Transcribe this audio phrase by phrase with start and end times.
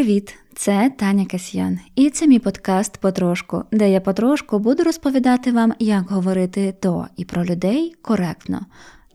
[0.00, 5.74] Привіт, це Таня Касьян, і це мій подкаст Потрошку, де я потрошку буду розповідати вам,
[5.78, 8.60] як говорити до і про людей коректно.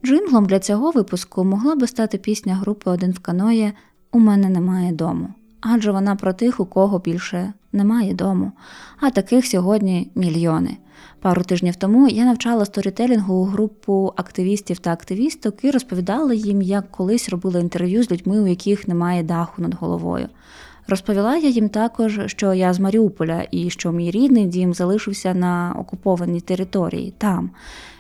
[0.06, 3.74] Джинглом для цього випуску могла би стати пісня групи Один в каної
[4.12, 5.28] У мене немає дому.
[5.62, 8.52] Адже вона про тих, у кого більше немає дому.
[9.00, 10.78] А таких сьогодні мільйони.
[11.22, 17.30] Пару тижнів тому я навчала сторітелінгу групу активістів та активісток і розповідала їм, як колись
[17.30, 20.30] робила інтерв'ю з людьми, у яких немає даху над головою.
[20.88, 25.76] Розповіла я їм також, що я з Маріуполя і що мій рідний дім залишився на
[25.80, 27.50] окупованій території там.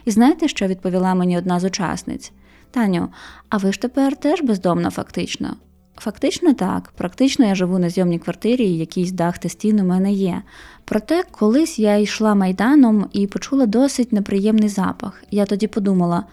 [0.05, 2.31] І знаєте, що відповіла мені одна з учасниць?
[2.71, 3.07] Таню,
[3.49, 5.55] а ви ж тепер теж бездомна, фактично?
[5.97, 10.13] Фактично так, практично я живу на зйомній квартирі, і якийсь дах та стін у мене
[10.13, 10.41] є.
[10.85, 15.23] Проте колись я йшла майданом і почула досить неприємний запах.
[15.31, 16.23] Я тоді подумала: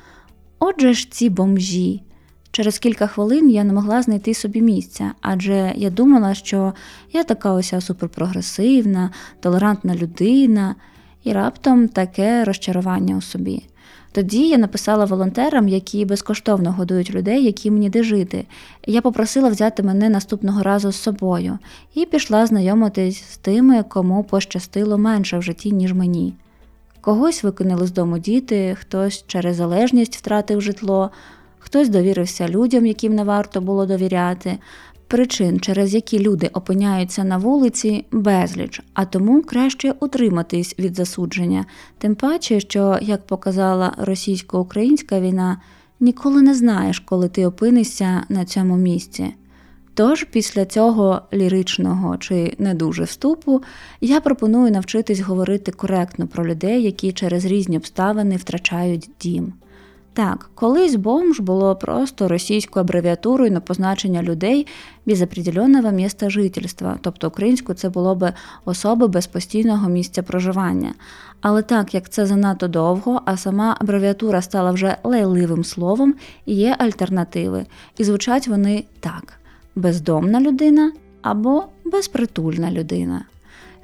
[0.59, 2.03] отже ж ці бомжі.
[2.53, 6.73] Через кілька хвилин я не могла знайти собі місця, адже я думала, що
[7.13, 10.75] я така ось суперпрогресивна, толерантна людина,
[11.25, 13.63] і раптом таке розчарування у собі.
[14.13, 18.47] Тоді я написала волонтерам, які безкоштовно годують людей, які мені де жити.
[18.87, 21.59] Я попросила взяти мене наступного разу з собою
[21.95, 26.35] і пішла знайомитись з тими, кому пощастило менше в житті, ніж мені.
[27.01, 31.11] Когось викинули з дому діти, хтось через залежність втратив житло,
[31.65, 34.59] хтось довірився людям, яким не варто було довіряти.
[35.07, 41.65] Причин, через які люди опиняються на вулиці, безліч, а тому краще утриматись від засудження,
[41.99, 45.61] тим паче, що, як показала російсько-українська війна,
[46.01, 49.35] ніколи не знаєш, коли ти опинишся на цьому місці.
[49.95, 53.63] Тож після цього ліричного чи не дуже вступу
[54.01, 59.53] я пропоную навчитись говорити коректно про людей, які через різні обставини втрачають дім.
[60.15, 64.67] Так, колись бомж було просто російською абревіатурою на позначення людей
[65.07, 68.33] без определеного міста жительства, тобто українською це було би
[68.65, 70.95] особи без постійного місця проживання.
[71.41, 76.15] Але так як це занадто довго, а сама абревіатура стала вже лайливим словом,
[76.47, 77.67] є альтернативи,
[77.99, 79.33] і звучать вони так:
[79.75, 80.93] бездомна людина
[81.23, 83.25] або безпритульна людина.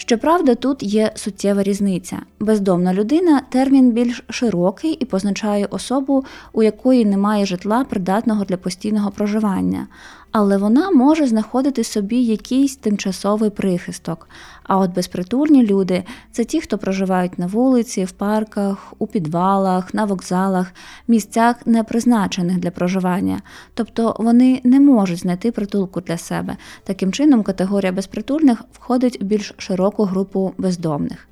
[0.01, 2.19] Щоправда, тут є суттєва різниця.
[2.41, 9.11] Бездомна людина термін більш широкий і позначає особу, у якої немає житла придатного для постійного
[9.11, 9.87] проживання,
[10.33, 14.29] але вона може знаходити собі якийсь тимчасовий прихисток.
[14.63, 20.05] А от безпритульні люди це ті, хто проживають на вулиці, в парках, у підвалах, на
[20.05, 20.73] вокзалах,
[21.09, 23.41] місцях, не призначених для проживання,
[23.75, 26.57] тобто вони не можуть знайти притулку для себе.
[26.85, 31.29] Таким чином, категорія безпритульних входить в більш широку групу бездомних.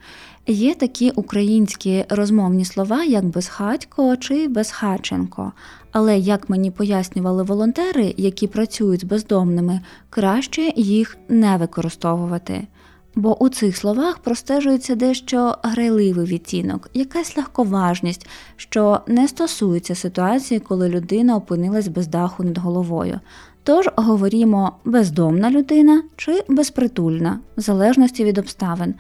[0.49, 5.53] Є такі українські розмовні слова, як безхатько чи безхаченко.
[5.93, 9.81] Але як мені пояснювали волонтери, які працюють з бездомними,
[10.11, 12.67] краще їх не використовувати.
[13.15, 18.27] Бо у цих словах простежується дещо грайливий відтінок, якась легковажність,
[18.57, 23.21] що не стосується ситуації, коли людина опинилась без даху над головою.
[23.63, 28.95] Тож говоримо бездомна людина чи безпритульна, в залежності від обставин,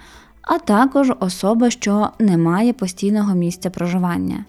[0.46, 4.44] а також особа, що не має постійного місця проживання.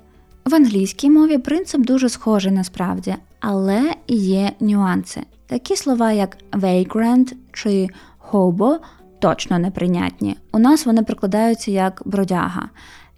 [0.46, 5.22] В англійській мові принцип дуже схожий насправді, але є нюанси.
[5.48, 7.90] Такі слова, як vagrant чи
[8.32, 8.78] hobo
[9.20, 10.38] точно неприйнятні.
[10.52, 12.70] У нас вони прикладаються як бродяга.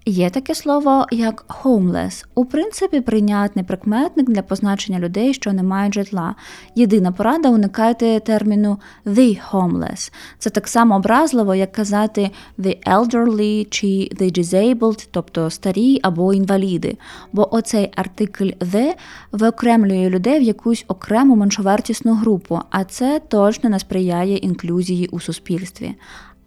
[0.05, 2.25] Є таке слово як homeless.
[2.35, 6.35] У принципі, прийнятний прикметник для позначення людей, що не мають житла.
[6.75, 10.11] Єдина порада уникайте терміну the homeless.
[10.37, 16.97] Це так само образливо, як казати the elderly чи the disabled, тобто старі або інваліди.
[17.33, 18.93] Бо оцей артикль the
[19.31, 25.95] виокремлює людей в якусь окрему меншовартісну групу, а це точно не сприяє інклюзії у суспільстві.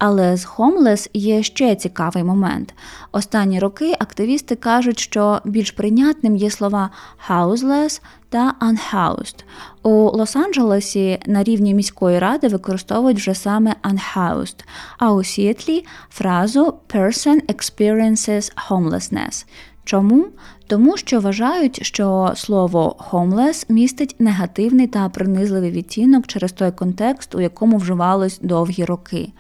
[0.04, 2.74] Але з Homeless є ще цікавий момент.
[3.12, 6.90] Останні роки активісти кажуть, що більш прийнятним є слова
[7.28, 9.44] houseless та unhoused.
[9.82, 14.64] У Лос-Анджелесі на рівні міської ради використовують вже саме unhoused,
[14.98, 19.46] а у Сіетлі фразу person experiences homelessness.
[19.84, 20.26] Чому?
[20.66, 27.40] Тому що вважають, що слово homeless містить негативний та принизливий відтінок через той контекст, у
[27.40, 29.32] якому вживалось довгі роки.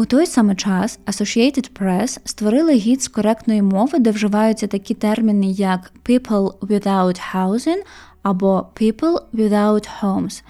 [0.00, 5.46] У той самий час Associated Press створили гід з коректної мови, де вживаються такі терміни,
[5.46, 7.82] як people without housing
[8.22, 10.42] або people without homes.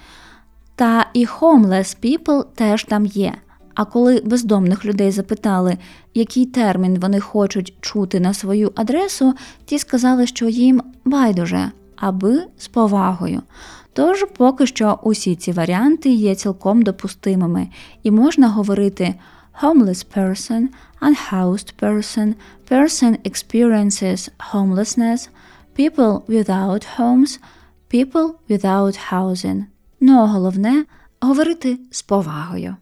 [0.75, 3.33] Та і homeless people теж там є.
[3.75, 5.77] А коли бездомних людей запитали,
[6.13, 9.33] який термін вони хочуть чути на свою адресу,
[9.65, 13.41] ті сказали, що їм байдуже, аби з повагою.
[13.93, 17.67] Тож поки що усі ці варіанти є цілком допустимими,
[18.03, 19.15] і можна говорити
[19.52, 22.36] homeless person, unhoused person,
[22.66, 25.28] person experiences homelessness,
[25.74, 27.38] people without homes,
[27.88, 29.64] people without housing.
[30.00, 30.84] Ну а головне
[31.20, 32.76] говорити з повагою.